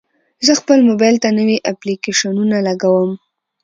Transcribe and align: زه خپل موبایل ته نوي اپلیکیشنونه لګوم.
زه 0.45 0.53
خپل 0.61 0.79
موبایل 0.89 1.15
ته 1.23 1.29
نوي 1.39 1.57
اپلیکیشنونه 1.71 2.57
لګوم. 2.67 3.11